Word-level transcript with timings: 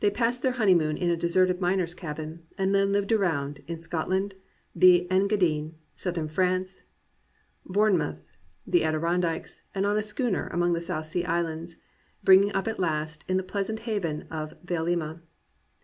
They 0.00 0.10
passed 0.10 0.42
their 0.42 0.50
honeymoon 0.58 0.96
in 0.96 1.08
a 1.08 1.16
deserted 1.16 1.60
miner's 1.60 1.94
cabin, 1.94 2.42
and 2.58 2.74
then 2.74 2.88
Uved 2.94 3.16
around, 3.16 3.62
in 3.68 3.80
Scotland, 3.80 4.34
the 4.74 5.06
Engadine, 5.08 5.74
Southern 5.94 6.26
France, 6.26 6.82
Bourne 7.64 7.96
mouth, 7.96 8.26
the 8.66 8.82
Adirondacks, 8.82 9.62
and 9.72 9.86
on 9.86 9.96
a 9.96 10.02
schooner 10.02 10.48
among 10.48 10.72
the 10.72 10.80
South 10.80 11.06
Sea 11.06 11.24
Islands, 11.24 11.76
bringing 12.24 12.52
up 12.52 12.66
at 12.66 12.80
last 12.80 13.24
in 13.28 13.36
the 13.36 13.44
pleasant 13.44 13.78
haven 13.86 14.22
of 14.32 14.52
Vailima. 14.64 15.20